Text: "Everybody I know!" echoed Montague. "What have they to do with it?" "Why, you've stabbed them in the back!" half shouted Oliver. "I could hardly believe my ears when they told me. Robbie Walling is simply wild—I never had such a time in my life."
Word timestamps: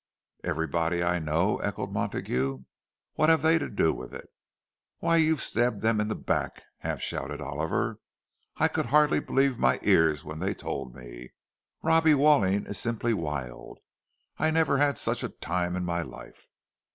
"Everybody 0.43 1.03
I 1.03 1.19
know!" 1.19 1.57
echoed 1.57 1.91
Montague. 1.91 2.63
"What 3.13 3.29
have 3.29 3.43
they 3.43 3.59
to 3.59 3.69
do 3.69 3.93
with 3.93 4.15
it?" 4.15 4.33
"Why, 4.97 5.17
you've 5.17 5.43
stabbed 5.43 5.83
them 5.83 6.01
in 6.01 6.07
the 6.07 6.15
back!" 6.15 6.63
half 6.79 7.03
shouted 7.03 7.39
Oliver. 7.39 7.99
"I 8.57 8.67
could 8.67 8.87
hardly 8.87 9.19
believe 9.19 9.59
my 9.59 9.77
ears 9.83 10.23
when 10.23 10.39
they 10.39 10.55
told 10.55 10.95
me. 10.95 11.33
Robbie 11.83 12.15
Walling 12.15 12.65
is 12.65 12.79
simply 12.79 13.13
wild—I 13.13 14.49
never 14.49 14.77
had 14.79 14.97
such 14.97 15.21
a 15.23 15.29
time 15.29 15.75
in 15.75 15.85
my 15.85 16.01
life." 16.01 16.47